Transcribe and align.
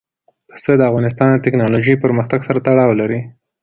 پسه 0.49 0.71
د 0.77 0.81
افغانستان 0.89 1.29
د 1.33 1.37
تکنالوژۍ 1.45 1.95
پرمختګ 2.03 2.39
سره 2.47 2.63
تړاو 2.67 2.91
لري. 3.01 3.19